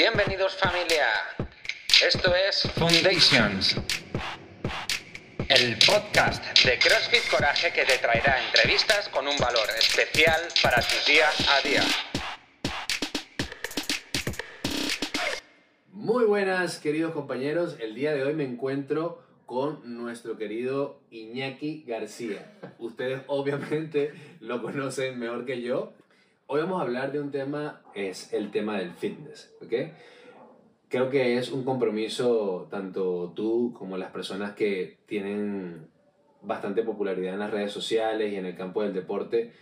[0.00, 1.08] Bienvenidos familia.
[2.06, 3.74] Esto es Foundations,
[5.48, 11.10] el podcast de CrossFit Coraje que te traerá entrevistas con un valor especial para tu
[11.10, 11.82] día a día.
[15.90, 22.46] Muy buenas queridos compañeros, el día de hoy me encuentro con nuestro querido Iñaki García.
[22.78, 25.92] Ustedes obviamente lo conocen mejor que yo.
[26.50, 29.92] Hoy vamos a hablar de un tema, es el tema del fitness, ¿ok?
[30.88, 35.88] Creo que es un compromiso tanto tú como las personas que tienen
[36.40, 39.52] bastante popularidad en las redes sociales y en el campo del deporte,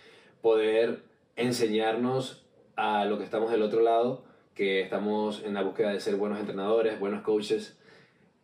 [0.43, 1.03] poder
[1.35, 2.47] enseñarnos
[2.77, 4.23] a lo que estamos del otro lado,
[4.55, 7.81] que estamos en la búsqueda de ser buenos entrenadores, buenos coaches,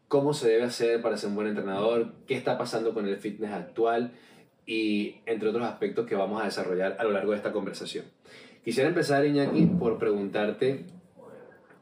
[0.08, 3.52] cómo se debe hacer para ser un buen entrenador, qué está pasando con el fitness
[3.52, 4.10] actual
[4.66, 8.04] y entre otros aspectos que vamos a desarrollar a lo largo de esta conversación.
[8.64, 10.84] Quisiera empezar, Iñaki, por preguntarte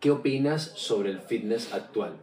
[0.01, 2.17] qué opinas sobre el fitness actual.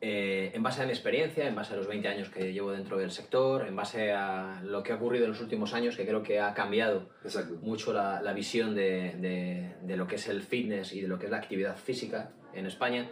[0.00, 2.98] Eh, en base a mi experiencia, en base a los 20 años que llevo dentro
[2.98, 6.22] del sector, en base a lo que ha ocurrido en los últimos años, que creo
[6.22, 7.56] que ha cambiado Exacto.
[7.62, 11.18] mucho la, la visión de, de, de, lo que es el fitness y de lo
[11.18, 13.10] que es la actividad física en España.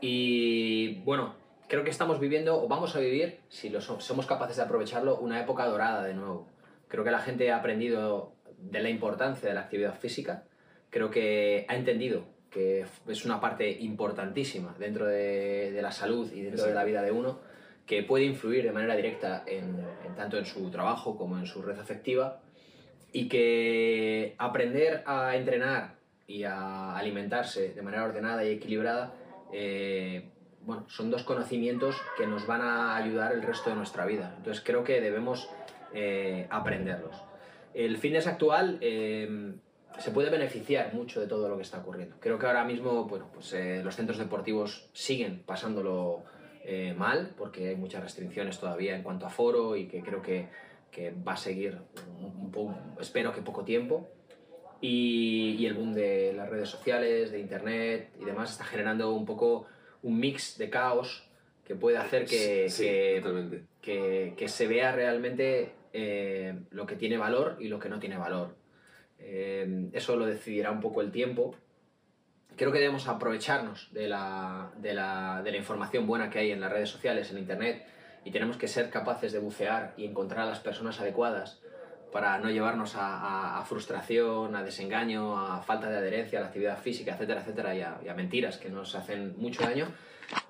[0.00, 1.34] Y bueno,
[1.74, 5.40] creo que estamos viviendo, o vamos a vivir, si lo somos capaces de aprovecharlo, una
[5.40, 6.46] época dorada de nuevo.
[6.86, 10.44] Creo que la gente ha aprendido de la importancia de la actividad física,
[10.88, 16.42] creo que ha entendido que es una parte importantísima dentro de, de la salud y
[16.42, 17.40] dentro de la vida de uno,
[17.86, 21.60] que puede influir de manera directa en, en, tanto en su trabajo como en su
[21.60, 22.40] red afectiva,
[23.10, 25.96] y que aprender a entrenar
[26.28, 29.12] y a alimentarse de manera ordenada y equilibrada
[29.52, 30.30] eh,
[30.64, 34.34] bueno, son dos conocimientos que nos van a ayudar el resto de nuestra vida.
[34.36, 35.48] Entonces creo que debemos
[35.92, 37.16] eh, aprenderlos.
[37.74, 39.54] El fitness actual eh,
[39.98, 42.16] se puede beneficiar mucho de todo lo que está ocurriendo.
[42.20, 46.22] Creo que ahora mismo bueno, pues, eh, los centros deportivos siguen pasándolo
[46.64, 50.48] eh, mal porque hay muchas restricciones todavía en cuanto a foro y que creo que,
[50.90, 51.78] que va a seguir,
[52.20, 54.08] un, espero que poco tiempo.
[54.80, 59.66] Y el boom de las redes sociales, de internet y demás está generando un poco
[60.04, 61.24] un mix de caos
[61.66, 63.64] que puede hacer que, Sí, que, totalmente.
[63.80, 68.18] que, que se vea realmente eh, lo que tiene valor y lo que no tiene
[68.18, 68.54] valor.
[69.18, 71.56] Eh, eso lo decidirá un poco el tiempo.
[72.56, 76.60] Creo que debemos aprovecharnos de la, de, la, de la información buena que hay en
[76.60, 77.86] las redes sociales, en Internet,
[78.24, 81.60] y tenemos que ser capaces de bucear y encontrar a las personas adecuadas
[82.14, 87.14] para no llevarnos a, frustración, a desengaño, a falta de adherencia a la actividad física,
[87.14, 89.88] etcétera, etcétera, y a, y a mentiras que nos hacen mucho daño.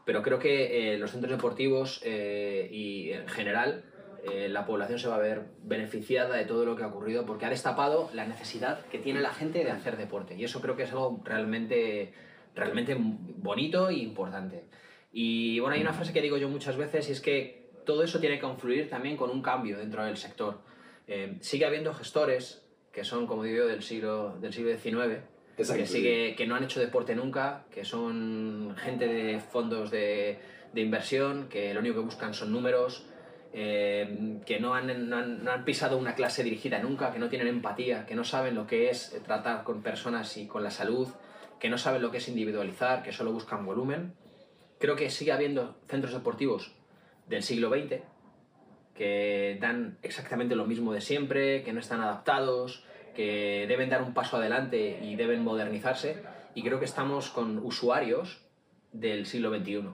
[0.05, 3.83] Pero creo que eh, los centros deportivos eh, y en general
[4.31, 7.47] eh, la población se va a ver beneficiada de todo lo que ha ocurrido porque
[7.47, 10.37] ha destapado la necesidad que tiene la gente de hacer deporte.
[10.37, 12.13] Y eso creo que es algo realmente,
[12.55, 14.65] realmente bonito e importante.
[15.15, 18.21] Y bueno, hay una frase que digo yo muchas veces y es que todo eso
[18.21, 20.59] tiene que confluir también con un cambio dentro del sector.
[21.07, 25.21] Eh, sigue habiendo gestores que son, como digo, del siglo, del siglo XIX,
[25.57, 30.39] Exacto, que, sigue, que no han hecho deporte nunca, que son gente de fondos de,
[30.73, 33.05] de inversión, que lo único que buscan son números,
[33.53, 37.29] eh, que no han, no, han, no han, pisado una clase dirigida nunca, que no
[37.29, 41.09] tienen empatía, que no saben lo que es tratar con personas y con la salud,
[41.59, 44.15] que no saben lo que es individualizar, que solo buscan volumen.
[44.79, 46.73] Creo que sigue habiendo centros deportivos
[47.29, 48.03] del siglo XX
[48.95, 52.85] que dan exactamente lo mismo de siempre, que no están adaptados,
[53.15, 56.23] que deben dar un paso adelante y deben modernizarse.
[56.55, 58.43] Y creo que estamos con usuarios
[58.93, 59.89] del siglo XXI.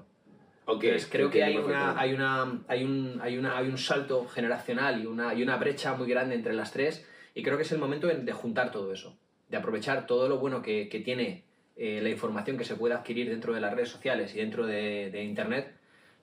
[0.66, 4.28] Okay, Entonces, creo que hay, una, hay, una, hay, un, hay, una, hay un salto
[4.28, 7.06] generacional y una, y una brecha muy grande entre las tres.
[7.34, 9.16] Y creo que es el momento de juntar todo eso,
[9.49, 11.44] de aprovechar todo lo bueno que, que tiene
[11.77, 15.10] eh, la información que se puede adquirir dentro de las redes sociales y dentro de,
[15.10, 15.79] de Internet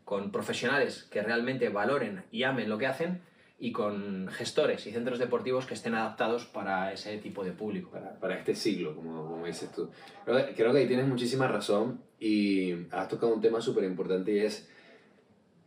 [0.08, 3.20] con profesionales que realmente valoren y amen lo que hacen
[3.60, 7.92] y con gestores y centros deportivos que estén adaptados para ese tipo de público.
[7.92, 9.90] Para, para este siglo, como, como, dices tú.
[10.24, 14.32] Creo que, creo que ahí tienes muchísima razón y has tocado un tema súper importante
[14.32, 14.70] y es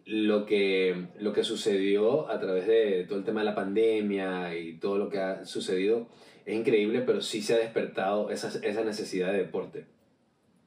[0.06, 4.78] lo que, lo que sucedió a través de todo el tema de la pandemia y
[4.78, 6.08] todo lo que ha sucedido.
[6.46, 9.99] Es increíble, pero sí se ha despertado esa, esa necesidad de deporte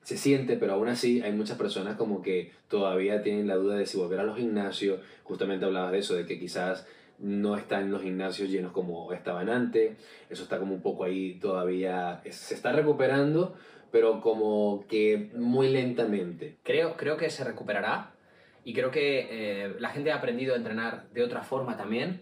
[0.04, 3.86] se siente, pero aún así hay muchas personas como que todavía tienen la duda de
[3.86, 5.00] si volver a los gimnasios.
[5.24, 6.86] Justamente hablabas de eso, de que quizás
[7.20, 9.98] no están los gimnasios llenos como estaban antes.
[10.30, 13.56] Eso está como un poco ahí todavía, se está recuperando,
[13.92, 16.58] pero como que muy lentamente.
[16.64, 18.12] Creo, creo que se recuperará
[18.66, 22.22] y creo que eh, la gente ha aprendido a entrenar de otra forma también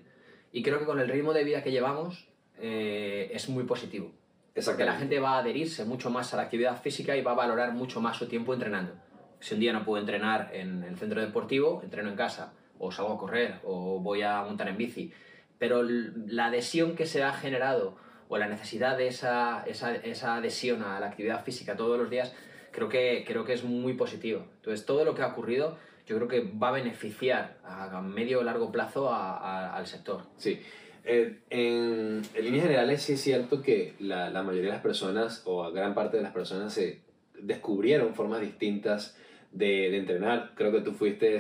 [0.52, 2.28] y creo que con el ritmo de vida que llevamos
[2.60, 4.12] eh, es muy positivo.
[4.54, 4.94] Exactamente.
[4.94, 7.74] la gente va a adherirse mucho más a la actividad física y va a valorar
[7.74, 8.94] mucho más su tiempo entrenando.
[9.40, 13.14] Si un día no puedo entrenar en el centro deportivo, entreno en casa, o salgo
[13.14, 15.12] a correr, o voy a montar en bici.
[15.58, 17.96] Pero la adhesión que se ha generado,
[18.28, 22.34] o la necesidad de esa, esa, esa adhesión a la actividad física todos los días,
[22.72, 24.46] creo que, creo que es muy positivo.
[24.58, 25.78] Entonces, todo lo que ha ocurrido,
[26.08, 30.24] yo creo que va a beneficiar a medio o largo plazo al sector.
[30.38, 30.62] Sí.
[31.04, 35.42] Eh, en, en líneas generales sí es cierto que la, la mayoría de las personas
[35.46, 37.00] o gran parte de las personas se
[37.40, 39.18] descubrieron formas distintas
[39.52, 40.52] de, de entrenar.
[40.56, 41.40] Creo que tú fuiste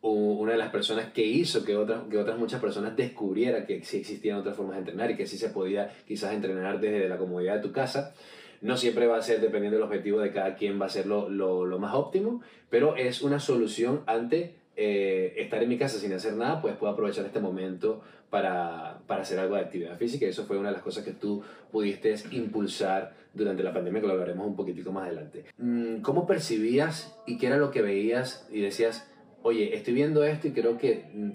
[0.00, 3.98] una de las personas que hizo que otras, que otras muchas personas descubrieran que sí
[3.98, 7.56] existían otras formas de entrenar y que sí se podía quizás entrenar desde la comodidad
[7.56, 8.14] de tu casa.
[8.60, 11.28] No siempre va a ser, dependiendo del objetivo de cada quien, va a ser lo,
[11.28, 16.12] lo, lo más óptimo, pero es una solución ante eh, estar en mi casa sin
[16.12, 20.24] hacer nada, pues puedo aprovechar este momento para, para hacer algo de actividad física.
[20.24, 21.42] Eso fue una de las cosas que tú
[21.72, 25.46] pudiste impulsar durante la pandemia, que lo hablaremos un poquitico más adelante.
[25.58, 29.10] Mm, ¿Cómo percibías y qué era lo que veías y decías,
[29.42, 31.30] oye, estoy viendo esto y creo que mm,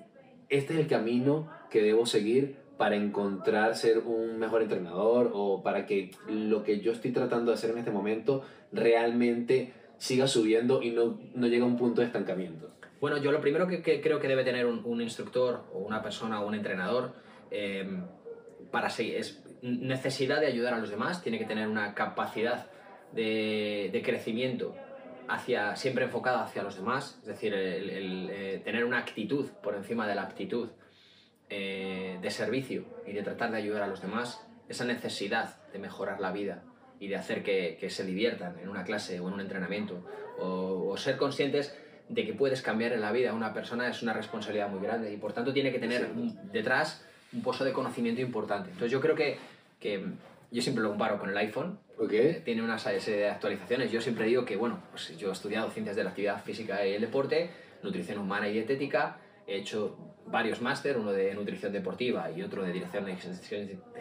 [0.48, 5.86] este es el camino que debo seguir para encontrar ser un mejor entrenador o para
[5.86, 10.92] que lo que yo estoy tratando de hacer en este momento realmente siga subiendo y
[10.92, 12.72] no, no llegue a un punto de estancamiento?
[13.04, 16.48] Bueno, yo lo primero que, creo que debe tener un, instructor o una persona o
[16.48, 17.14] un entrenador
[17.52, 17.86] eh,
[18.72, 22.72] para seguir es necesidad de ayudar a los demás, tiene que tener una capacidad
[23.12, 24.74] de, crecimiento
[25.28, 30.16] hacia, siempre enfocada hacia los demás, es decir, eh, tener una actitud por encima de
[30.16, 30.70] la aptitud
[31.50, 36.22] eh, de servicio y de tratar de ayudar a los demás, esa necesidad de mejorar
[36.22, 36.64] la vida
[37.02, 40.06] y de hacer que, se diviertan en una clase o en un entrenamiento
[40.40, 41.78] o ser conscientes
[42.14, 45.12] de que puedes cambiar en la vida a una persona es una responsabilidad muy grande
[45.12, 48.70] y por tanto tiene que tener un- detrás un pozo de conocimiento importante.
[48.70, 49.38] Entonces yo creo que,
[49.80, 50.06] que
[50.52, 52.12] yo siempre lo comparo con el iPhone, ¿Ok?
[52.46, 53.92] tiene una serie de actualizaciones.
[53.92, 56.94] Yo siempre digo que, bueno, pues yo he estudiado ciencias de la actividad física y
[56.94, 57.50] el deporte,
[57.82, 59.18] nutrición humana y dietética,
[59.48, 63.16] he hecho varios máster, uno de nutrición deportiva y otro de dirección de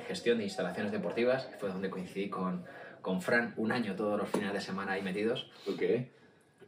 [0.06, 2.64] gestión de, instalaciones deportivas, que fue donde coincidí con,
[3.00, 5.50] con Fran un año todos los fines de semana ahí metidos.
[5.66, 5.82] ¿Ok?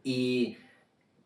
[0.02, 0.58] Y,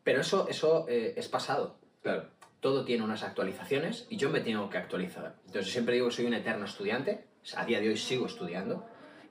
[0.03, 1.77] pero eso, eso eh, es pasado.
[2.01, 2.29] Claro.
[2.59, 5.35] Todo tiene unas actualizaciones y yo me tengo que actualizar.
[5.45, 7.25] Entonces siempre digo que soy un eterno estudiante,
[7.55, 8.85] a día de hoy sigo estudiando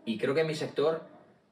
[0.04, 1.06] y creo que mi sector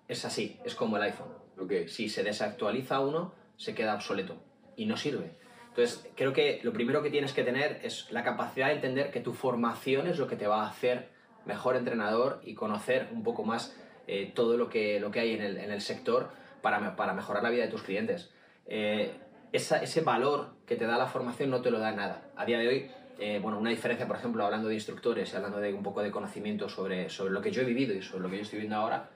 [0.09, 1.33] es así, es como el iPhone.
[1.59, 1.89] ¿Ok?
[1.89, 4.37] Si se desactualiza uno, se queda obsoleto
[4.77, 5.37] y no sirve.
[5.69, 9.21] Entonces, creo que lo primero que tienes que tener es la capacidad de entender que
[9.21, 11.11] tu formación es lo que te va a hacer
[11.45, 13.77] mejor entrenador y conocer un poco más
[14.07, 16.31] eh, todo lo que, lo que hay en el, en el sector
[16.63, 18.31] para, para mejorar la vida de tus clientes.
[18.67, 19.13] Eh,
[19.53, 22.23] ese valor que te da la formación no te lo da nada.
[22.37, 25.73] A día de hoy, eh, bueno, una diferencia, por ejemplo, hablando de instructores hablando de
[25.73, 28.37] un poco de conocimiento sobre, sobre lo que yo he vivido y sobre lo que
[28.37, 29.09] yo estoy viendo ahora,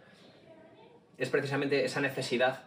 [1.19, 2.63] es precisamente esa necesidad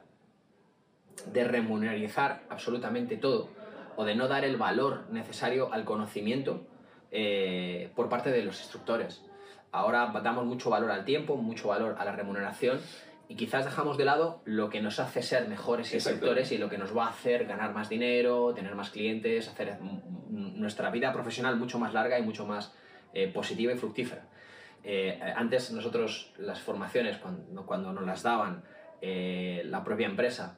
[1.32, 3.50] de remunerizar absolutamente todo
[3.96, 6.66] o de no dar el valor necesario al conocimiento
[7.12, 9.24] eh, por parte de los instructores.
[9.72, 12.80] Ahora damos mucho valor al tiempo, mucho valor a la remuneración
[13.28, 16.78] y quizás dejamos de lado lo que nos hace ser mejores instructores y lo que
[16.78, 19.86] nos va a hacer ganar más dinero, tener más clientes, hacer mm,
[20.30, 22.74] mm, nuestra vida profesional mucho más larga y mucho más
[23.14, 24.26] eh, positiva y fructífera.
[24.84, 28.64] Eh, antes nosotros las formaciones, cuando, cuando nos las daban
[29.02, 30.58] eh, la propia empresa,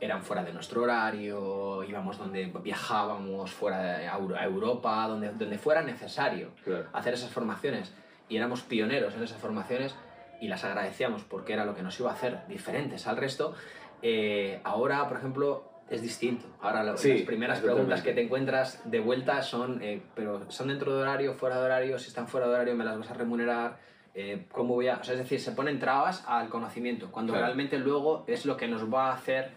[0.00, 5.82] eran fuera de nuestro horario, íbamos donde viajábamos, fuera de a Europa, donde, donde fuera
[5.82, 6.88] necesario Claro.
[6.92, 7.94] hacer esas formaciones
[8.28, 9.94] y éramos pioneros en esas formaciones
[10.40, 13.54] y las agradecíamos porque era lo que nos iba a hacer diferentes al resto.
[14.02, 16.46] Eh, ahora, por ejemplo, es distinto.
[16.60, 20.68] Ahora lo- Sí, las primeras preguntas que te encuentras de vuelta son, eh, pero ¿son
[20.68, 21.98] dentro de horario, fuera de horario?
[21.98, 23.78] Si están fuera de horario, ¿me las vas a remunerar?
[24.14, 24.96] Eh, ¿Cómo voy a...?
[24.96, 27.46] O sea, es decir, se ponen trabas al conocimiento, cuando Claro.
[27.46, 29.50] realmente luego es lo que nos va a hacer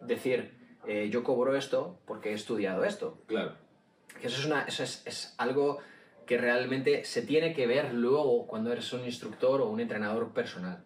[0.00, 0.54] decir,
[0.86, 3.18] eh, yo cobro esto porque he estudiado esto.
[3.26, 3.52] Claro.
[4.20, 5.78] Que eso es, una, eso es, es algo
[6.26, 10.84] que realmente se tiene que ver luego cuando eres un instructor o un entrenador personal.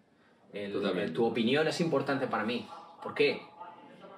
[0.52, 2.68] El- el- tu opinión es importante para mí.
[3.02, 3.40] ¿Por qué?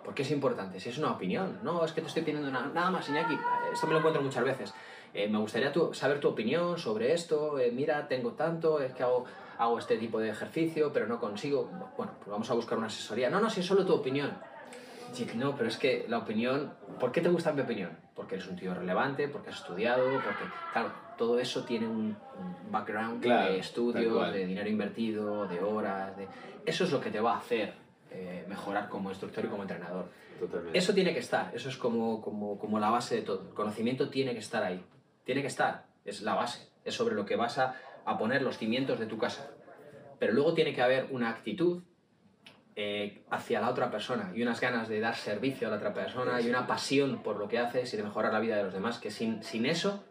[0.04, 0.80] ¿Por qué es importante?
[0.80, 1.58] Si es una opinión.
[1.62, 3.36] No, es que te estoy pidiendo na- nada más, Iñaki.
[3.72, 4.72] Esto me lo encuentro muchas veces.
[5.12, 7.58] Eh, me gustaría tu- saber tu opinión sobre esto.
[7.58, 9.24] Eh, mira, tengo tanto, es que hago,
[9.58, 11.68] hago este tipo de ejercicio, pero no consigo.
[11.96, 13.28] Bueno, pues vamos a buscar una asesoría.
[13.28, 14.38] No, no, si es solo tu opinión.
[15.34, 16.72] No, pero es que la opinión...
[17.00, 17.98] ¿Por qué te gusta mi opinión?
[18.14, 20.44] Porque eres un tío relevante, porque has estudiado, porque...
[20.72, 26.16] Claro, todo eso tiene un, un background Claro, de estudio, de dinero invertido, de horas,
[26.16, 26.26] de...
[26.64, 27.74] Eso es lo que te va a hacer
[28.10, 30.06] eh, mejorar como instructor y como entrenador.
[30.38, 30.78] Totalmente.
[30.78, 33.42] Eso tiene que estar, eso es como, como, como la base de todo.
[33.48, 34.82] El conocimiento tiene que estar ahí,
[35.24, 37.74] tiene que estar, es la base, es sobre lo que vas a,
[38.06, 39.50] a poner los cimientos de tu casa.
[40.18, 41.82] pero luego tiene que haber una actitud
[42.76, 46.40] eh, hacia la otra persona y unas ganas de dar servicio a la otra persona
[46.40, 48.98] y una pasión por lo que haces y de mejorar la vida de los demás,
[48.98, 50.02] que sin, sin eso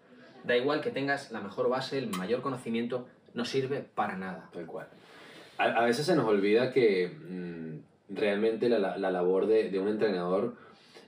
[0.43, 4.49] da igual que tengas la mejor base, el mayor conocimiento, no sirve para nada.
[4.67, 4.87] Cual.
[5.57, 10.55] A, veces se nos olvida que mm, realmente la, la, la labor de un entrenador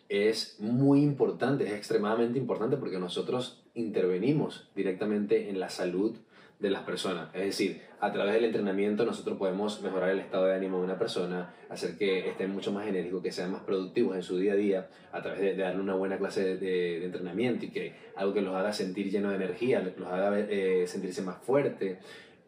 [0.10, 6.18] es muy importante, es extremadamente importante porque nosotros intervenimos directamente en la salud
[6.62, 7.30] de las personas.
[7.34, 11.00] Es decir, a través del entrenamiento nosotros podemos mejorar el estado de ánimo de una
[11.00, 14.56] persona, hacer que estén mucho más enérgicos, que sean más productivos en su día a
[14.56, 18.56] día, a través de, darle una buena clase de, entrenamiento y que algo que los
[18.56, 21.98] haga sentir lleno de energía, los haga eh, sentirse más fuerte,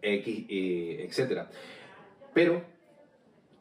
[0.02, 1.48] X, y etc.
[2.34, 2.62] Pero,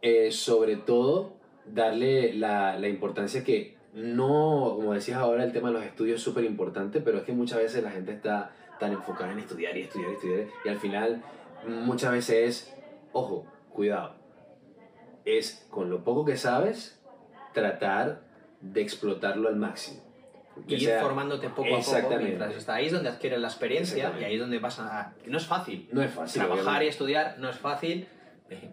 [0.02, 1.32] eh, sobre todo,
[1.64, 6.22] darle la, la importancia que no, como decías ahora, el tema de los estudios es
[6.22, 9.82] súper importante, pero es que muchas veces la gente está tan enfocada en estudiar y
[9.82, 11.22] estudiar y estudiar y al final
[11.68, 12.74] muchas veces es,
[13.12, 14.16] ojo, cuidado,
[15.24, 17.00] es con lo poco que sabes
[17.54, 18.22] tratar
[18.60, 20.02] de explotarlo al máximo.
[20.66, 22.74] Y ir sea, formándote poco a poco mientras está.
[22.74, 25.14] Ahí es donde adquieres la experiencia y ahí es donde vas a...
[25.26, 25.88] No es fácil.
[25.92, 26.40] No es fácil.
[26.40, 26.84] Trabajar obviamente.
[26.84, 28.08] y estudiar no es fácil.
[28.50, 28.68] Eh,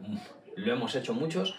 [0.56, 1.56] lo hemos hecho muchos.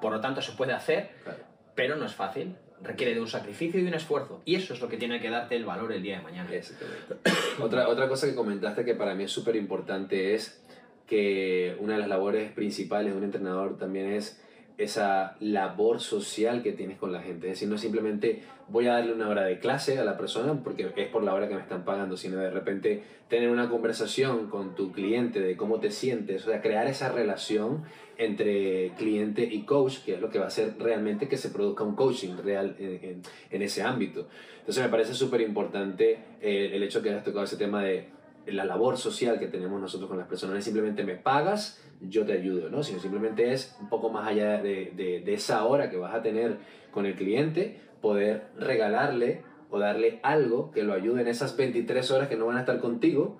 [0.00, 1.38] Por lo tanto, se puede hacer, claro.
[1.74, 4.42] pero no es fácil requiere de un sacrificio y un esfuerzo.
[4.44, 6.50] Y eso es lo que tiene que darte el valor el día de mañana.
[7.60, 10.62] Otra, otra cosa que comentaste que para mí es súper importante es
[11.06, 14.40] que una de las labores principales de un entrenador también es
[14.78, 17.48] esa labor social que tienes con la gente.
[17.48, 20.92] Es decir, no simplemente voy a darle una hora de clase a la persona porque
[20.96, 24.74] es por la hora que me están pagando, sino de repente tener una conversación con
[24.74, 27.84] tu cliente de cómo te sientes, o sea, crear esa relación
[28.18, 31.84] entre cliente y coach, que es lo que va a hacer realmente que se produzca
[31.84, 34.28] un coaching real en, ese ámbito.
[34.60, 38.06] Entonces me parece súper importante eh, el hecho que hayas tocado ese tema de
[38.46, 40.54] la labor social que tenemos nosotros con las personas.
[40.54, 42.82] No es simplemente me pagas, yo te ayudo, ¿no?
[42.82, 46.22] Sino simplemente es un poco más allá de, de, de esa hora que vas a
[46.22, 46.58] tener
[46.90, 52.28] con el cliente, poder regalarle o darle algo que lo ayude en esas 23 horas
[52.28, 53.38] que no van a estar contigo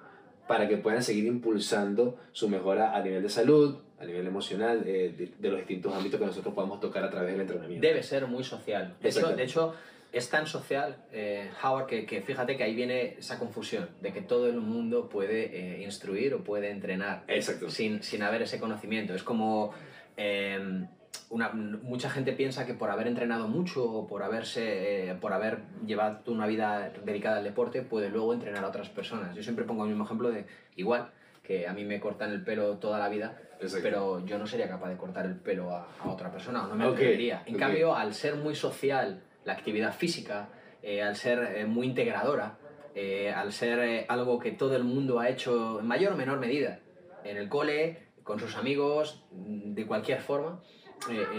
[0.48, 5.14] para que puedan seguir impulsando su mejora a nivel de salud, a nivel emocional, eh,
[5.16, 7.86] de, de, los distintos ámbitos que nosotros podamos tocar a través del entrenamiento.
[7.86, 8.96] Debe ser muy social.
[9.00, 9.74] De hecho, de hecho
[10.12, 14.20] es tan social, eh, Howard, que, que, fíjate que ahí viene esa confusión de que
[14.20, 17.70] todo el mundo puede eh, instruir o puede entrenar Exacto.
[17.70, 19.14] Sin, sin haber ese conocimiento.
[19.14, 19.72] Es como...
[20.16, 20.86] Eh,
[21.30, 25.60] una, mucha gente piensa que por haber entrenado mucho o por, haberse, eh, por haber
[25.86, 29.34] llevado una vida dedicada al deporte puede luego entrenar a otras personas.
[29.34, 31.10] Yo siempre pongo el mismo ejemplo de igual
[31.42, 33.82] que a mí me cortan el pelo toda la vida, Exacto.
[33.82, 36.76] pero yo no sería capaz de cortar el pelo a, a otra persona, o no
[36.76, 36.94] me okay.
[36.94, 37.42] atrevería.
[37.46, 37.66] En okay.
[37.66, 40.48] cambio, al ser muy social, la actividad física,
[40.82, 42.58] eh, al ser eh, muy integradora,
[42.94, 46.80] eh, al ser algo que todo el mundo ha hecho en mayor o menor medida,
[47.24, 50.62] en el cole, con sus amigos, de cualquier forma,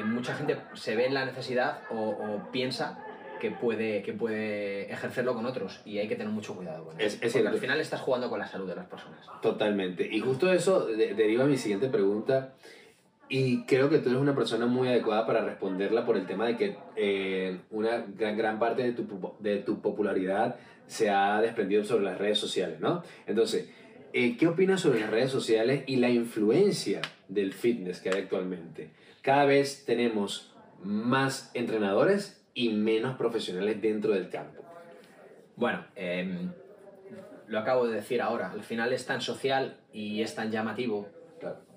[0.05, 3.03] mucha gente se ve en la necesidad o, o piensa
[3.43, 7.17] que puede, que puede ejercerlo con otros y hay que tener mucho cuidado con eso.
[7.21, 9.19] Es, al final estás jugando con la salud de las personas.
[9.41, 10.07] Totalmente.
[10.09, 12.53] Y justo eso de, deriva mi siguiente pregunta.
[13.35, 16.55] Y creo que tú eres una persona muy adecuada para responderla por el tema de
[16.55, 22.03] que eh, una gran, gran parte de tu, de tu popularidad se ha desprendido sobre
[22.03, 23.01] las redes sociales, ¿no?
[23.25, 23.71] Entonces,
[24.13, 28.91] eh, ¿qué opinas sobre las redes sociales y la influencia del fitness que hay actualmente?
[29.23, 34.61] Cada vez tenemos más entrenadores y menos profesionales dentro del campo.
[35.55, 36.49] Bueno, eh,
[37.47, 41.09] lo acabo de decir ahora, al final es tan social y es tan llamativo
[41.39, 41.72] claro.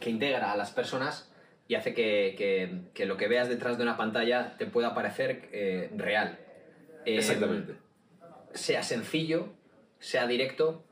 [0.00, 1.32] Que integra a las personas
[1.66, 5.48] y hace que, que, que, lo que veas detrás de una pantalla te pueda parecer
[5.52, 6.38] eh, real.
[7.04, 7.74] Eh, Exactamente.
[8.54, 9.48] Sea sencillo,
[9.98, 10.84] sea directo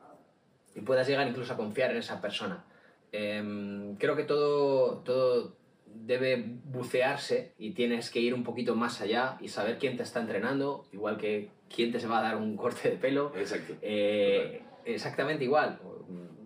[0.75, 2.64] y puedas llegar incluso a confiar en esa persona.
[3.12, 5.56] Eh, creo que todo, todo
[6.04, 10.20] debe bucearse y tienes que ir un poquito más allá y saber quién te está
[10.20, 13.32] entrenando, igual que quién te se va a dar un corte de pelo.
[13.36, 13.75] Exacto.
[13.82, 15.78] Eh, exactamente igual.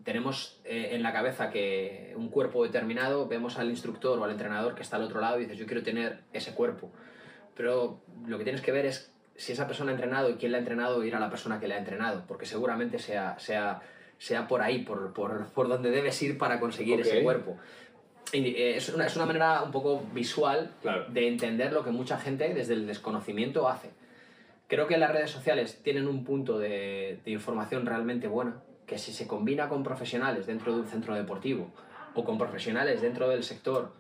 [0.05, 4.75] Tenemos eh, en la cabeza que un cuerpo determinado, vemos al instructor o al entrenador
[4.75, 6.91] que está al otro lado y dices, yo quiero tener ese cuerpo.
[7.57, 10.59] Pero lo que tienes que ver es si esa persona ha entrenado y quién la
[10.59, 13.81] ha entrenado, ir a la persona que la ha entrenado, porque seguramente sea, sea,
[14.19, 17.11] sea por ahí, por, por, por donde debes ir para conseguir okay.
[17.11, 17.57] ese cuerpo.
[18.33, 21.07] Eh, es una, es una manera un poco visual claro.
[21.09, 23.91] de entender lo que mucha gente desde el desconocimiento hace.
[24.69, 29.13] Creo que las redes sociales tienen un punto de, de, información realmente buena, que si
[29.13, 31.73] se combina con profesionales dentro de un centro deportivo
[32.15, 33.93] o con profesionales dentro del sector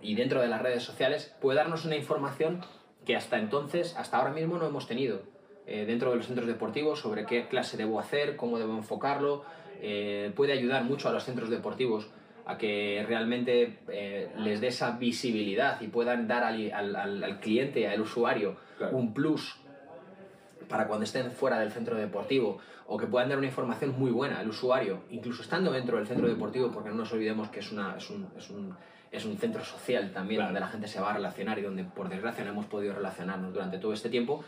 [0.00, 2.60] y dentro de las redes sociales, puede darnos una información
[3.04, 5.22] que hasta entonces, hasta ahora mismo no hemos tenido
[5.66, 9.44] eh, dentro de los centros deportivos sobre qué clase debo hacer, cómo debo enfocarlo,
[9.80, 12.08] eh, puede ayudar mucho a los centros deportivos
[12.46, 17.40] a que realmente eh, les dé esa visibilidad y puedan dar al, al, al- al
[17.40, 18.96] cliente, al usuario, Claro.
[18.96, 19.60] un plus
[20.72, 24.40] para cuando estén fuera del centro deportivo o que puedan dar una información muy buena
[24.40, 27.94] al usuario, incluso estando dentro del centro deportivo, porque no nos olvidemos que es, una,
[27.98, 28.74] es, un, es, un,
[29.10, 30.48] es un centro social también Claro.
[30.48, 33.52] donde la gente se va a relacionar y donde por desgracia no hemos podido relacionarnos
[33.52, 34.42] durante todo este tiempo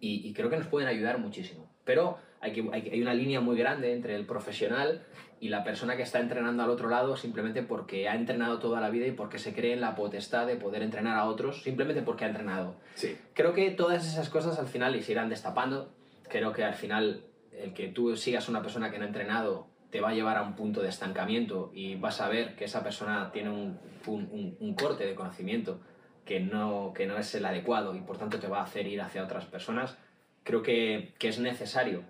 [0.00, 1.68] y, y creo que nos pueden ayudar muchísimo.
[1.84, 5.02] Pero hay, que, hay, hay una línea muy grande entre el profesional
[5.40, 8.88] y la persona que está entrenando al otro lado simplemente porque ha entrenado toda la
[8.90, 12.24] vida y porque se cree en la potestad de poder entrenar a otros simplemente porque
[12.24, 12.74] ha entrenado.
[12.94, 15.92] Sí, Creo que todas esas cosas al final se irán destapando.
[16.28, 17.22] Creo que al final
[17.52, 20.42] el que tú sigas una persona que no ha entrenado te va a llevar a
[20.42, 24.56] un punto de estancamiento y vas a ver que esa persona tiene un, un- un-
[24.58, 25.80] un corte de conocimiento
[26.24, 29.00] que no, que no es el adecuado y por tanto te va a hacer ir
[29.02, 29.96] hacia otras personas.
[30.44, 32.02] Creo que, que es necesario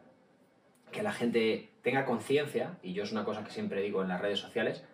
[0.93, 4.21] que la gente tenga conciencia, y yo es una cosa que siempre digo en las
[4.21, 4.85] redes sociales,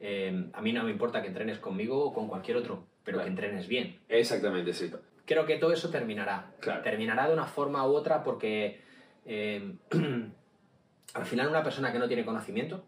[0.00, 3.24] eh, a mí no me importa que entrenes conmigo o con cualquier otro, pero Claro.
[3.26, 4.90] que entrenes bien exactamente, sí.
[5.24, 6.52] creo que todo eso terminará.
[6.60, 6.82] Claro.
[6.82, 8.80] Terminará de una forma u otra porque
[9.26, 9.74] eh,
[11.14, 12.84] al final una persona que no tiene conocimiento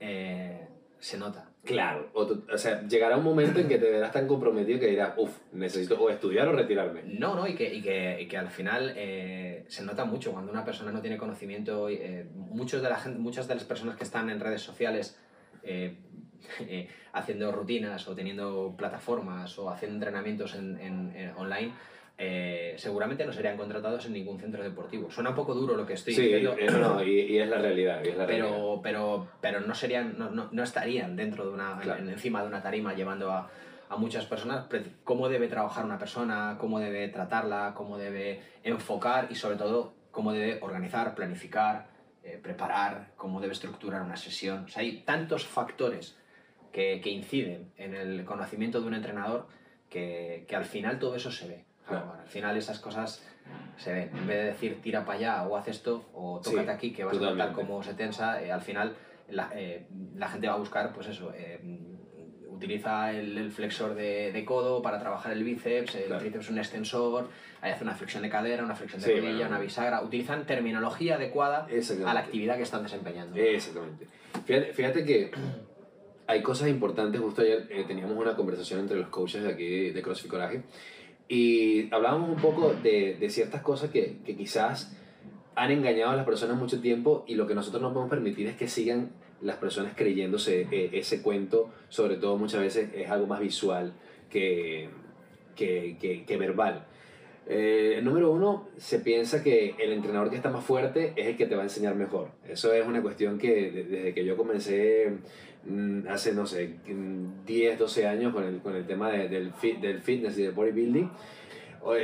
[0.00, 0.66] eh,
[0.98, 1.49] se nota.
[1.64, 5.36] Claro, o, sea, llegará un momento en que te verás tan comprometido que dirás, uff,
[5.52, 7.02] necesito o estudiar o retirarme.
[7.04, 10.50] No, no, y que, y que, y que al final eh, se nota mucho cuando
[10.50, 11.88] una persona no tiene conocimiento.
[11.90, 15.18] eh, muchos de la gente, muchas de las personas que están en redes sociales
[15.62, 15.96] eh,
[17.12, 21.72] haciendo rutinas o teniendo plataformas o haciendo entrenamientos en, en- en online,
[22.22, 25.10] eh, seguramente no serían contratados en ningún centro deportivo.
[25.10, 26.54] Suena un poco duro lo que estoy Sí, diciendo.
[26.58, 28.48] eh, no, y, y es la realidad, y es la realidad.
[28.50, 32.02] pero, pero, pero no serían, no, no, no estarían dentro de una, Claro.
[32.02, 33.48] en- encima de una tarima llevando a,
[33.88, 34.66] a muchas personas
[35.02, 40.32] cómo debe trabajar una persona, cómo debe tratarla, cómo debe enfocar y sobre todo cómo
[40.34, 41.88] debe organizar, planificar,
[42.22, 44.64] eh, preparar, cómo debe estructurar una sesión.
[44.64, 46.18] O sea, hay tantos factores
[46.70, 49.46] que, que inciden en el conocimiento de un entrenador
[49.88, 51.64] que, que al final todo eso se ve.
[51.90, 52.14] Claro.
[52.22, 53.22] Al final esas cosas
[53.76, 54.10] se ven.
[54.16, 57.04] En vez de decir tira para allá o haz esto o tócate Sí, aquí que
[57.04, 57.60] vas a notar totalmente.
[57.60, 58.94] cómo se tensa, eh, al final
[59.28, 59.86] la, eh,
[60.16, 61.60] la gente va a buscar, pues eso, eh,
[62.48, 66.20] utiliza el, el flexor de, de codo para trabajar el bíceps, el Claro.
[66.20, 67.28] tríceps un extensor,
[67.62, 69.48] ahí hace una flexión de cadera, una flexión de Sí, rodilla, bueno.
[69.50, 70.02] una bisagra.
[70.02, 71.66] Utilizan terminología adecuada
[72.06, 73.36] a la actividad que están desempeñando.
[73.36, 74.06] Exactamente.
[74.44, 75.30] Fíjate, fíjate que
[76.26, 77.20] hay cosas importantes.
[77.20, 80.62] Justo ayer eh, teníamos una conversación entre los coaches de aquí de CrossFit Coraje
[81.30, 84.96] y hablábamos un poco de, de ciertas cosas que, que quizás
[85.54, 88.56] han engañado a las personas mucho tiempo y lo que nosotros no podemos permitir es
[88.56, 93.38] que sigan las personas creyéndose eh, ese cuento, sobre todo muchas veces es algo más
[93.38, 93.92] visual
[94.28, 94.90] que,
[95.54, 96.84] que, que, que verbal.
[97.52, 101.46] Eh, número uno, se piensa que el entrenador que está más fuerte es el que
[101.46, 102.28] te va a enseñar mejor.
[102.48, 105.10] Eso es una cuestión que de- desde que yo comencé
[105.66, 109.52] mm, hace, no sé, mm, 10, 12 años con el, con el tema de- del,
[109.82, 111.10] del fitness y del bodybuilding,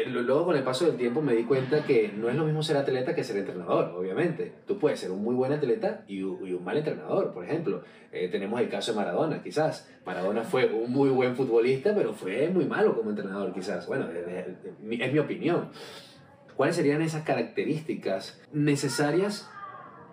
[0.06, 2.76] luego con el paso del tiempo me di cuenta que no es lo mismo ser
[2.76, 4.52] atleta que ser entrenador, obviamente.
[4.66, 7.82] Tú puedes ser un muy buen atleta y, un mal entrenador, por ejemplo.
[8.12, 9.90] Eh, tenemos el caso de Maradona, quizás.
[10.04, 13.86] Maradona fue un muy buen futbolista, pero fue muy malo como entrenador, quizás.
[13.86, 15.70] Bueno, es mi opinión.
[16.56, 19.50] ¿Cuáles serían esas características necesarias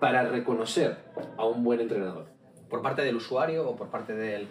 [0.01, 0.97] para reconocer
[1.37, 2.25] a un buen entrenador?
[2.69, 4.47] ¿Por parte del usuario o por parte del...?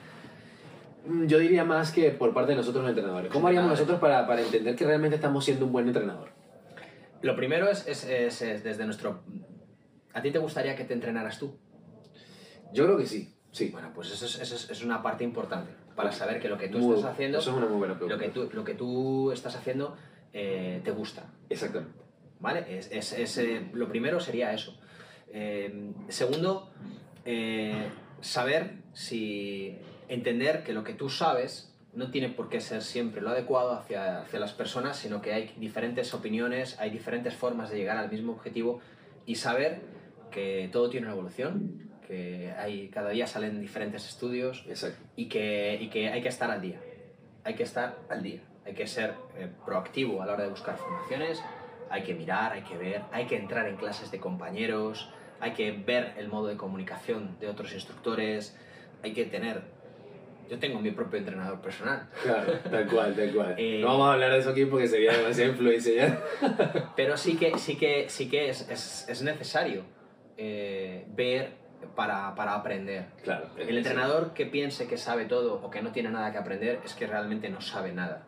[1.07, 3.31] Mm, Yo diría más que por parte de nosotros los entrenadores.
[3.33, 6.31] ¿Cómo haríamos nosotros para, para entender que realmente estamos siendo un buen entrenador?
[7.23, 9.23] Lo primero es, es, es- es desde nuestro...
[10.15, 11.57] ¿A ti te gustaría que te entrenaras tú?
[12.73, 13.71] Yo creo que sí, sí.
[13.71, 16.69] Bueno, pues eso es, eso es- es una parte importante para saber que lo que
[16.69, 18.17] tú Muy- estás haciendo, Eso es una muy buena pregunta.
[18.17, 19.97] lo que tú, lo que tú estás haciendo
[20.33, 21.33] eh, te gusta.
[21.51, 21.99] Exactamente.
[22.41, 22.79] ¿Vale?
[22.79, 24.79] Es, es- eh, lo primero sería eso.
[25.29, 26.71] Eh, segundo,
[28.21, 29.79] saber si
[30.12, 34.20] entender que lo que tú sabes no tiene por qué ser siempre lo adecuado hacia,
[34.20, 38.33] hacia las personas, sino que hay diferentes opiniones, hay diferentes formas de llegar al mismo
[38.33, 38.81] objetivo
[39.27, 39.81] y saber
[40.31, 44.64] que todo tiene una evolución, que hay, cada día salen diferentes estudios
[45.16, 46.81] y que, y que hay que estar al día.
[47.44, 48.42] Hay que estar al día.
[48.64, 51.42] Hay que ser eh, proactivo a la hora de buscar formaciones.
[51.90, 55.72] Hay que mirar, hay que ver, hay que entrar en clases de compañeros, hay que
[55.72, 58.57] ver el modo de comunicación de otros instructores,
[59.03, 59.82] hay que tener...
[60.50, 63.55] Yo tengo mi propio entrenador personal, Claro, tal cual, tal cual.
[63.59, 66.92] Eh, no vamos a hablar de eso aquí porque sería demasiada influencia ya.
[66.96, 69.83] pero sí que, sí que, sí que es, es, es necesario
[70.37, 71.50] eh, ver
[71.96, 73.07] para, para aprender.
[73.24, 73.46] Claro.
[73.57, 76.94] El entrenador que piense que sabe todo o que no tiene nada que aprender es
[76.94, 78.26] que realmente no sabe nada.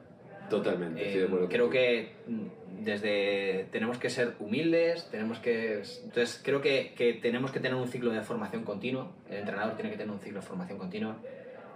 [0.50, 1.48] Totalmente, estoy de Eh, acuerdo.
[1.48, 7.50] creo que mm, desde tenemos que ser humildes, tenemos que entonces creo que, que tenemos
[7.50, 9.10] que tener un ciclo de formación continua.
[9.30, 11.16] El entrenador tiene que tener un ciclo de formación continua.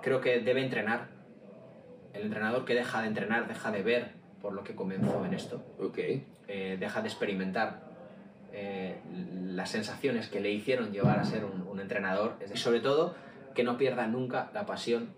[0.03, 1.09] Creo que debe entrenar.
[2.13, 5.63] El entrenador que deja de entrenar deja de ver por lo que comenzó en esto,
[5.81, 5.99] Ok,
[6.49, 7.87] eh, deja de experimentar
[8.53, 8.97] eh,
[9.45, 13.15] las sensaciones que le hicieron llevar a ser un, un entrenador y sobre todo
[13.55, 15.11] que no pierda nunca la pasión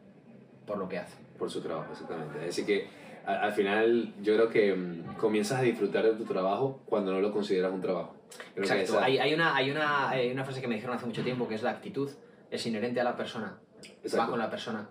[0.66, 1.16] por lo que hace.
[1.38, 2.48] por su trabajo, exactamente.
[2.48, 2.88] Así que
[3.26, 7.20] a- al final yo creo que mm, comienzas a disfrutar de tu trabajo cuando no
[7.20, 8.16] lo consideras un trabajo.
[8.54, 8.84] Creo Exacto.
[8.94, 11.46] esa- Hay, hay una, hay, una, hay una frase que me dijeron hace mucho tiempo
[11.48, 12.10] que es la actitud
[12.50, 14.18] es inherente a la persona, Exacto.
[14.18, 14.88] va con la persona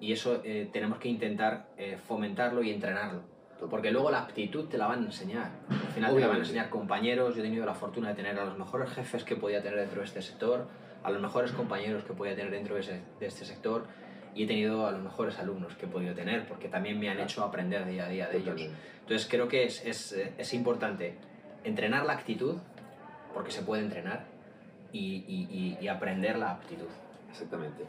[0.00, 3.22] y eso eh, tenemos que intentar eh, fomentarlo y entrenarlo.
[3.70, 5.50] Porque luego la aptitud te la van a enseñar.
[5.68, 6.40] Al final te la van a Obviamente.
[6.42, 7.34] enseñar compañeros.
[7.34, 9.98] Yo he tenido la fortuna de tener a los mejores jefes que podía tener dentro
[10.00, 10.68] de este sector,
[11.02, 13.86] a los mejores compañeros que podía tener dentro de, ese- de este sector
[14.34, 17.18] y he tenido a los mejores alumnos que he podido tener porque también me han
[17.18, 18.54] hecho aprender día a día de ellos.
[18.54, 18.80] Totalmente.
[19.00, 21.16] Entonces creo que es, es, eh, es importante
[21.64, 22.58] entrenar la actitud,
[23.34, 24.24] porque se puede entrenar,
[24.92, 26.86] y, y- y- y aprender la aptitud.
[27.28, 27.84] Exactamente.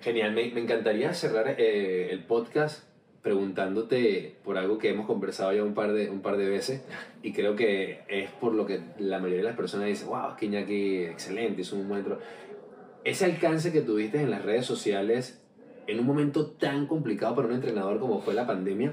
[0.00, 2.84] Genial, me, encantaría cerrar eh, el podcast
[3.22, 6.82] preguntándote por algo que hemos conversado ya un par, de, un par de veces
[7.20, 10.36] y creo que es por lo que la mayoría de las personas dicen, wow, es
[10.36, 12.24] que Iñaki, excelente, es un buen entrenador".
[13.02, 15.42] Ese alcance que tuviste en las redes sociales
[15.88, 18.92] en un momento tan complicado para un entrenador como fue la pandemia,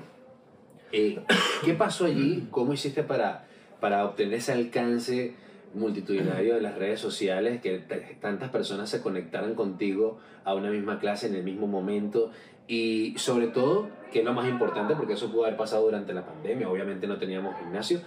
[0.91, 1.20] eh,
[1.63, 2.48] ¿qué pasó allí?
[2.50, 3.48] ¿Cómo hiciste para,
[3.80, 5.36] para obtener ese alcance
[5.73, 7.80] multitudinario en las redes sociales, que
[8.21, 12.32] tantas personas se conectaran contigo a una misma clase en el mismo momento?
[12.67, 16.25] Y sobre todo, que es lo más importante, porque eso pudo haber pasado durante la
[16.25, 18.01] pandemia, obviamente no teníamos gimnasio,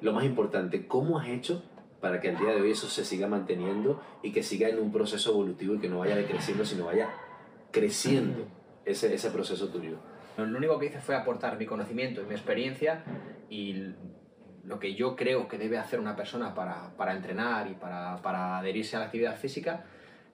[0.00, 1.62] lo más importante, ¿cómo has hecho
[2.00, 4.90] para que al día de hoy eso se siga manteniendo y que siga en un
[4.90, 7.08] proceso evolutivo y que no vaya decreciendo, sino vaya
[7.70, 8.46] creciendo
[8.84, 9.98] ese, ese proceso tuyo?
[10.36, 13.04] Lo único que hice fue aportar mi conocimiento y mi experiencia
[13.48, 13.92] y
[14.64, 18.58] lo que yo creo que debe hacer una persona para, para entrenar y para, para
[18.58, 19.84] adherirse a la actividad física.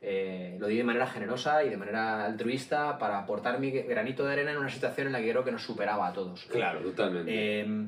[0.01, 4.33] eh, lo di de manera generosa y de manera altruista para aportar mi granito de
[4.33, 6.45] arena en una situación en la que creo que nos superaba a todos.
[6.45, 7.31] Claro, totalmente.
[7.33, 7.87] Eh,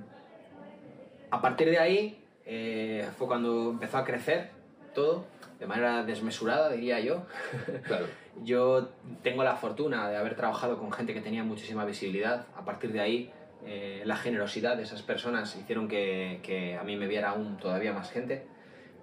[1.30, 4.50] a partir de ahí eh, fue cuando empezó a crecer
[4.94, 5.24] todo
[5.60, 7.26] de manera desmesurada, diría yo.
[7.86, 8.06] claro.
[8.42, 8.88] Yo
[9.22, 12.46] tengo la fortuna de haber trabajado con gente que tenía muchísima visibilidad.
[12.56, 13.32] A partir de ahí,
[13.66, 17.92] eh, la generosidad de esas personas hicieron que, que a mí me viera aún todavía
[17.92, 18.44] más gente.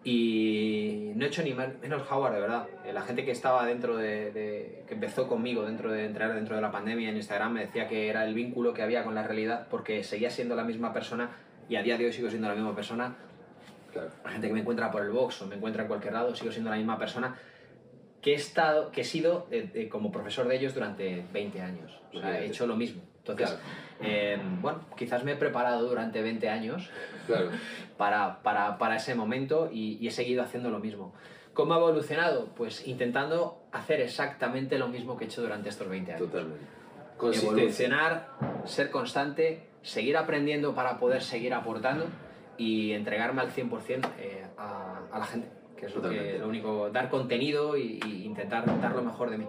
[0.04, 2.68] Y no he hecho ni menos Howard, de verdad.
[2.86, 6.56] Eh, La gente que estaba dentro de, de- que empezó conmigo dentro de entrar dentro
[6.56, 9.24] de la pandemia en Instagram me decía que era el vínculo que había con la
[9.24, 11.32] realidad porque seguía siendo la misma persona
[11.68, 13.16] y a día de hoy sigo siendo la misma persona
[13.92, 14.10] claro.
[14.24, 16.52] la gente que me encuentra por el box o me encuentra en cualquier lado, sigo
[16.52, 17.36] siendo la misma persona
[18.22, 22.00] que he, estado, que he sido eh, eh, como profesor de ellos durante 20 años.
[22.14, 23.02] O sea, he hecho lo mismo.
[23.32, 24.12] Entonces, Claro.
[24.12, 26.90] eh, bueno, quizás me he preparado durante 20 años
[27.26, 27.50] Claro.
[27.98, 31.14] para, para, para ese momento y, y he seguido haciendo lo mismo.
[31.54, 32.50] ¿Cómo ha evolucionado?
[32.56, 36.30] Pues intentando hacer exactamente lo mismo que he hecho durante estos 20 años.
[36.30, 36.66] Totalmente.
[37.20, 38.28] Evolucionar,
[38.66, 42.06] ser constante, seguir aprendiendo para poder seguir aportando
[42.60, 46.90] y entregarme al 100% eh, a, a la gente, que es lo, que, lo único,
[46.92, 49.48] dar contenido y intentar dar lo mejor de mí.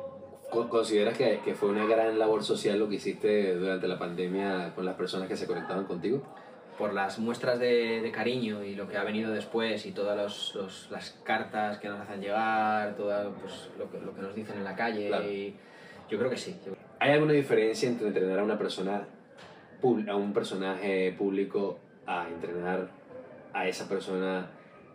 [0.50, 4.72] Co- ¿Consideras que, que fue una gran labor social lo que hiciste durante la pandemia
[4.74, 6.22] con las personas que se conectaban contigo?
[6.78, 10.54] Por las muestras de, de cariño y lo que ha venido después y todas los-
[10.54, 14.56] los- las cartas que nos hacen llegar, todo pues, lo, que, lo que nos dicen
[14.58, 15.28] en la calle, Claro.
[15.30, 15.54] y
[16.08, 16.56] yo creo que sí.
[17.00, 19.06] ¿Hay alguna diferencia entre entrenar a una persona,
[20.08, 22.88] a un personaje público, a entrenar
[23.52, 24.48] a esa persona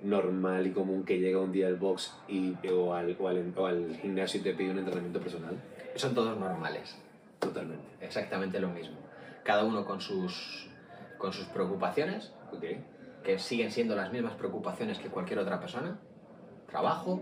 [0.04, 3.66] normal y común que llega un día al box y, o, al, o, al, o
[3.66, 5.56] al gimnasio y te pide un entrenamiento personal?
[5.96, 6.98] Son todos normales.
[7.40, 7.84] Totalmente.
[8.00, 8.96] exactamente lo mismo.
[9.44, 10.70] Cada uno con sus,
[11.18, 12.32] con sus preocupaciones,
[13.24, 16.00] que siguen siendo las mismas preocupaciones que cualquier otra persona.
[16.70, 17.22] Trabajo,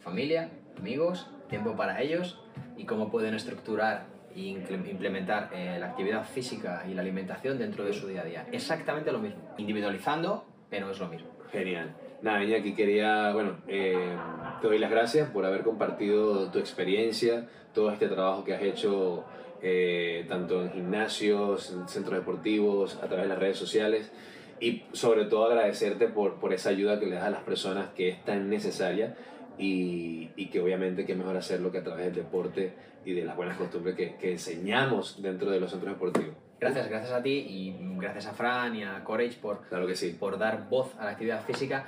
[0.00, 2.38] familia, amigos, tiempo para ellos
[2.76, 7.92] y cómo pueden estructurar e implementar eh, la actividad física y la alimentación dentro de
[7.94, 8.46] su día a día.
[8.52, 9.40] Exactamente lo mismo.
[9.56, 11.28] Individualizando, pero es lo mismo.
[11.50, 11.94] Genial.
[12.26, 14.16] Nada, Iñaki, quería, bueno, eh,
[14.60, 19.24] te doy las gracias por haber compartido tu experiencia, todo este trabajo que has hecho
[19.62, 24.10] eh, tanto en gimnasios, en centros deportivos, a través de las redes sociales
[24.58, 28.08] y sobre todo agradecerte por, por esa ayuda que le das a las personas que
[28.08, 29.14] es tan necesaria
[29.56, 32.72] y, y que obviamente que mejor hacerlo que a través del deporte
[33.04, 36.34] y de las buenas costumbres que, que enseñamos dentro de los centros deportivos.
[36.58, 40.16] Gracias, gracias a ti y gracias a Fran y a Courage por, Claro que sí.
[40.18, 41.86] por dar voz a la actividad física.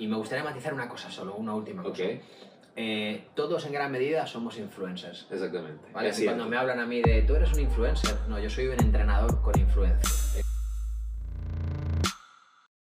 [0.00, 2.02] Y me gustaría matizar una cosa solo, una última cosa.
[2.74, 5.26] Eh, todos en gran medida somos influencers.
[5.30, 5.92] Exactamente.
[5.92, 6.12] ¿vale?
[6.24, 9.42] Cuando me hablan a mí de tú eres un influencer, no, yo soy un entrenador
[9.42, 10.42] con influencia.